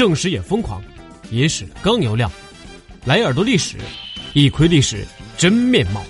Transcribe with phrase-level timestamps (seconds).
[0.00, 0.82] 正史也疯狂，
[1.30, 2.32] 野史更有料，
[3.04, 3.76] 来耳朵历史，
[4.32, 5.04] 一窥历史
[5.36, 6.00] 真面貌。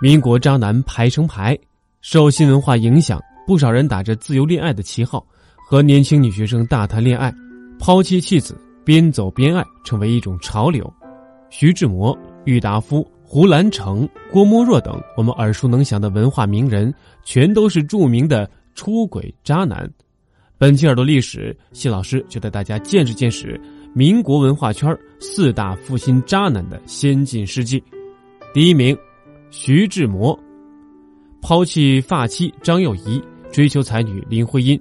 [0.00, 1.58] 民国渣男排成排，
[2.02, 5.26] 受新文化影响，不少人打着自由恋爱的旗号，
[5.68, 7.34] 和年轻女学生大谈恋爱，
[7.80, 10.88] 抛妻弃子，边走边爱，成为一种潮流。
[11.50, 19.90] 徐志摩、郁达夫、胡兰成、郭沫若等我们耳熟能详的文化名人，全都是著名的出轨渣男。
[20.56, 23.60] 本期耳朵历史，谢老师就带大家见识见识
[23.92, 27.82] 民国文化圈四大负心渣男的先进事迹。
[28.52, 28.96] 第一名。
[29.50, 30.36] 徐志摩
[31.40, 34.80] 抛弃发妻张幼仪，追求才女林徽因，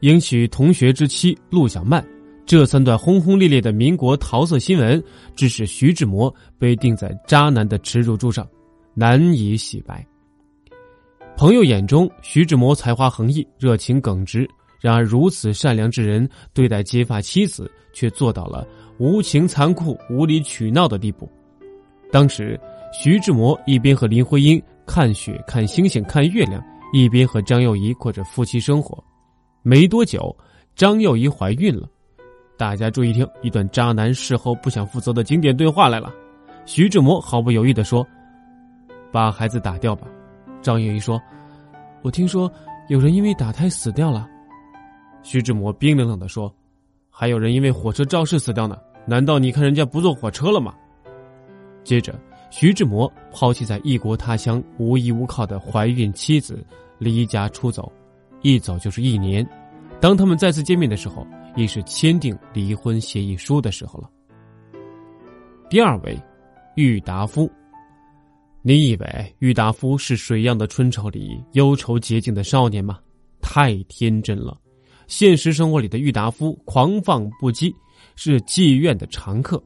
[0.00, 2.02] 迎娶同学之妻陆小曼，
[2.46, 5.02] 这三段轰轰烈烈的民国桃色新闻，
[5.34, 8.48] 致使徐志摩被钉在渣男的耻辱柱上，
[8.94, 10.06] 难以洗白。
[11.36, 14.46] 朋友眼中，徐志摩才华横溢，热情耿直；
[14.80, 18.66] 然而，如此善良之人，对待结发妻子，却做到了
[18.98, 21.30] 无情、残酷、无理取闹的地步。
[22.10, 22.58] 当时。
[22.92, 29.02] 徐志摩一边和林徽因看雪、看星星、看月亮，一边和张幼仪过着夫妻生活。
[29.62, 30.34] 没多久，
[30.74, 31.86] 张幼仪怀孕了。
[32.56, 36.10] 大家注意听，一段渣男事后不想负责的经典对话来了。
[36.64, 38.06] 徐志摩毫不犹豫的说
[39.12, 40.06] ：“把孩子打掉吧。”
[40.62, 41.20] 张幼仪说
[42.02, 42.50] ：“我听说
[42.88, 44.26] 有人因为打胎死掉了。”
[45.26, 46.54] 徐志摩冰冷冷的说
[47.10, 48.78] ：“还有人因为火车肇事死掉呢？
[49.04, 50.72] 难道你看人家不坐火车了吗？”
[51.82, 52.16] 接着。
[52.48, 56.64] 徐志摩抛弃在异国他乡无依无靠的怀孕妻子，
[56.96, 57.92] 离家出走，
[58.40, 59.44] 一走就是一年。
[60.00, 64.08] 当他们再次见面的时候，已是签订离婚协议书的时候了。
[65.68, 66.16] 第二位，
[66.76, 67.50] 郁达夫。
[68.62, 73.00] 你以为郁达夫是水样的春潮里忧愁洁净的少年吗？
[73.42, 74.56] 太天真了。
[75.06, 77.74] 现实生活里的郁达夫狂放不羁，
[78.14, 79.62] 是妓院的常客。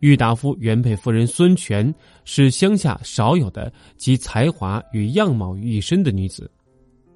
[0.00, 1.94] 郁达夫原配夫人孙权
[2.24, 6.50] 是乡下少有的集才华与样貌于一身的女子，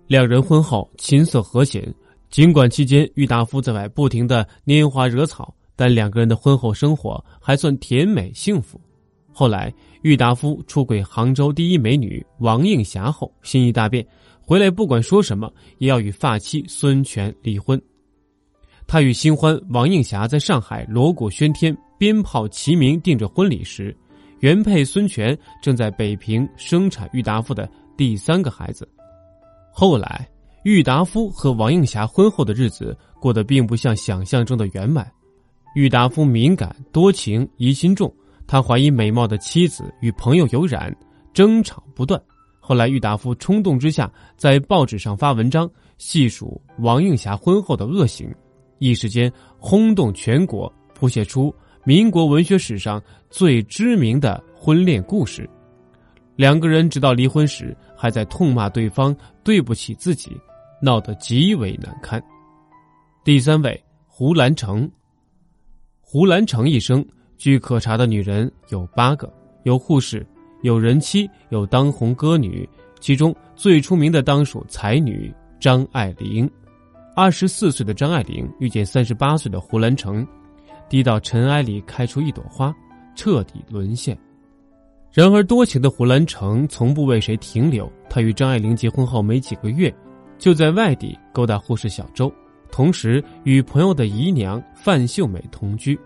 [0.07, 1.93] 两人婚后琴瑟和弦。
[2.31, 8.81] 尽管期间郁达夫在外不停的拈花惹草，但两个人的婚后生活还算甜美幸福。
[9.33, 9.73] 后来
[10.03, 14.07] 郁达夫出轨杭州第一美女王映霞后，心意大变，
[14.47, 17.81] 回来不管说什么也要与发妻孙权离婚。
[18.87, 21.77] 他与新欢王映霞在上海锣鼓喧天。
[21.99, 23.97] 鞭炮齐鸣，定着婚礼时，
[24.41, 28.87] 原配孙权正在北平生产郁达夫的第三个孩子。
[29.73, 30.29] 后来，
[30.63, 35.11] 郁达夫和王映霞婚后的日子过得并不像想象中的圆满。
[35.75, 38.15] 郁达夫敏感多情，疑心重，
[38.47, 40.95] 他怀疑美貌的妻子与朋友有染，
[41.33, 42.23] 争吵不断。
[42.69, 48.29] 后来，郁达夫冲动之下，在报纸上发文章，细数王映霞婚后的恶行，
[48.81, 51.55] 一时间轰动全国，谱写出。
[51.85, 53.01] 民国文学史上
[53.31, 55.49] 最知名的婚恋故事，
[56.35, 60.37] 两个人直到离婚时还在痛骂对方对不起自己，
[60.83, 62.21] 闹得极为难堪。
[63.23, 64.91] 第三位胡兰成，
[66.01, 67.07] 胡兰成一生
[67.39, 69.33] 据可查的女人有八个，
[69.63, 70.27] 有护士，
[70.63, 72.69] 有人妻，有当红歌女，
[73.01, 76.49] 其中最出名的当属才女张爱玲。
[77.15, 80.27] 二十四岁的张爱玲遇见三十八岁的胡兰成。
[80.89, 82.73] 低到尘埃里开出一朵花，
[83.17, 84.17] 彻底沦陷。
[85.13, 87.91] 然而多情的胡兰成从不为谁停留。
[88.09, 89.93] 他与张爱玲结婚后没几个月，
[90.39, 92.33] 就在外地勾搭护士小周，
[92.71, 95.99] 同时与朋友的姨娘范秀美同居。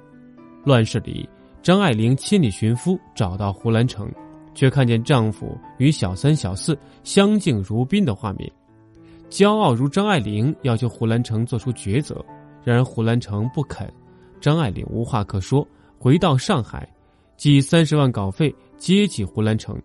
[0.65, 1.28] 乱世里，
[1.62, 4.11] 张爱玲千里寻夫找到胡兰成，
[4.60, 8.53] 却看见丈夫与小三小四相敬如宾的画面。
[9.31, 12.22] 骄傲如张爱玲要求胡兰成做出抉择，
[12.62, 13.91] 然而胡兰成不肯。
[14.38, 15.66] 张爱玲无话可说，
[15.99, 16.87] 回到上海，
[17.38, 19.81] 寄三十万稿费接济胡兰成，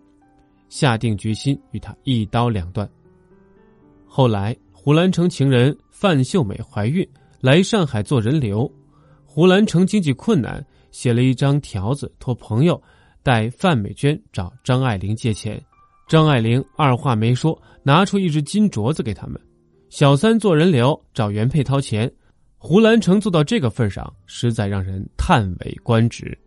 [0.68, 2.86] 下定决心与他一刀两断。
[4.04, 7.08] 后来，胡兰成情人范秀美怀孕，
[7.40, 8.70] 来上海做人流，
[9.24, 12.78] 胡兰成经济困难，写了一张条子，托朋友
[13.26, 15.60] 带范美娟找张爱玲借钱。
[16.06, 19.40] 张爱玲二话没说，拿出一只金镯子给他们。
[19.88, 22.08] 小三做人流，找原配掏钱。
[22.56, 26.38] 胡兰成做到这个份上，实在让人叹为观止。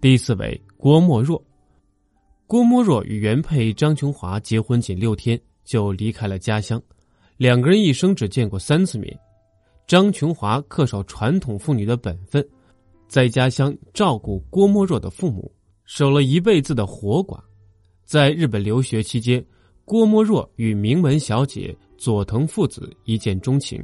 [0.00, 1.44] 第四位郭沫若，
[2.46, 6.80] 郭沫若与原配张琼华结婚仅六天就离开了家乡，
[7.36, 9.18] 两个人一生只见过三次面。
[9.88, 12.48] 张琼华恪守传统妇女的本分，
[13.08, 15.50] 在家乡照顾郭沫若的父母，
[15.88, 17.40] 守了一辈子的活寡。
[18.04, 19.42] 在日本留学期间，
[19.86, 23.82] 郭沫若与名门小姐佐藤父子一见钟情。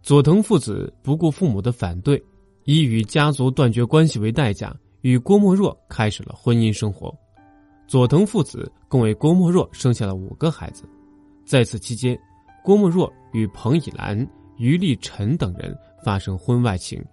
[0.00, 2.22] 佐藤父子不顾父母的反对，
[2.66, 7.12] 以与家族断绝关系为代价，与郭沫若开始了婚姻生活。
[7.88, 10.84] 佐藤父子共为郭沫若生下了五个孩子。
[11.44, 12.16] 在此期间，
[12.62, 14.16] 郭沫若与彭以兰、
[14.56, 17.04] 于立晨等人发生婚外情，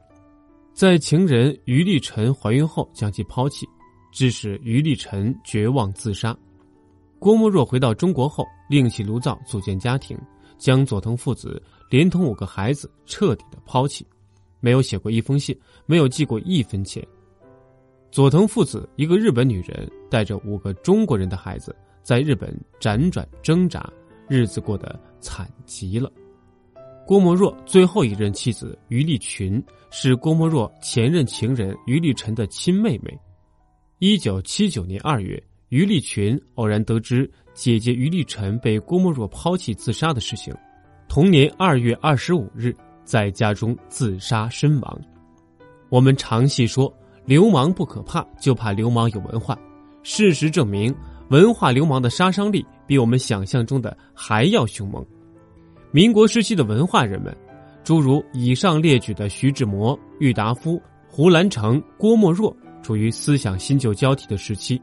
[0.75, 3.67] 在情人于立晨怀孕后将其抛弃，
[4.11, 6.35] 致使于立晨绝望自杀。
[7.17, 10.17] 郭沫若回到中国后，另起炉灶组建家庭，
[10.57, 14.05] 将佐藤父子连同五个孩子彻底的抛弃，
[14.59, 17.05] 没有写过一封信，没有寄过一分钱。
[18.11, 23.91] 佐藤父子一个日本女人带着五个中国人的孩子，在日本辗转挣扎。
[24.27, 26.11] 日子过得惨极了。
[27.03, 29.59] 郭沫若最后一任妻子于丽群
[29.89, 33.19] 是郭沫若前任情人于立晨的亲妹妹。
[34.01, 40.55] 一九七九年二月，于立群偶然得知姐姐于立晨被郭沫若抛弃自杀的事情，
[41.09, 42.73] 同年二月二十五日
[43.03, 45.01] 在家中自杀身亡。
[45.89, 46.93] 我们常戏说
[47.25, 49.59] 流氓不可怕，就怕流氓有文化。
[50.01, 50.95] 事实证明。
[51.29, 55.05] 文化流氓的杀伤力比我们想象中的还要凶猛。
[55.91, 57.35] 民国时期的文化人们，
[57.83, 64.81] 诸如以上列举的徐志摩、郁达夫、胡兰成、郭沫若，处于思想新旧交替的时期。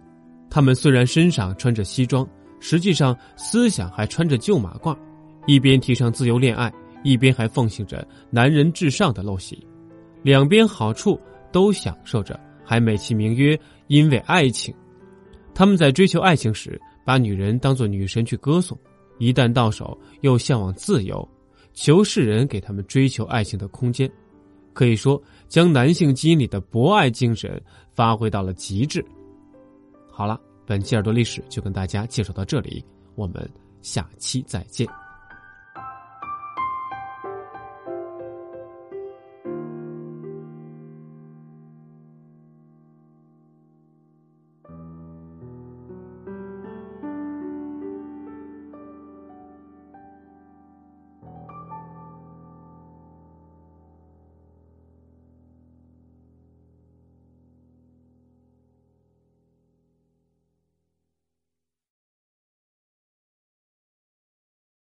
[0.48, 2.26] 他们虽然身上穿着西装，
[2.60, 4.96] 实际上思想还穿着旧马褂，
[5.46, 6.72] 一边提倡自由恋爱，
[7.02, 9.66] 一边还奉行着男人至上的陋习，
[10.22, 11.20] 两边好处
[11.52, 13.58] 都享受着，还美其名曰
[13.88, 14.75] 因为爱情。
[15.54, 18.76] 他们在追求爱情时，把女人当作女神去歌颂；
[19.19, 21.26] 一旦到手，又向往自由，
[21.72, 24.10] 求世人给他们追求爱情的空间。
[24.76, 27.58] 可以说，将男性基因里的博爱精神
[27.90, 29.02] 发挥到了极致。
[30.12, 32.84] 好了，本期耳朵历史就跟大家介绍到这里，
[33.14, 33.49] 我们
[33.81, 34.87] 下期再见。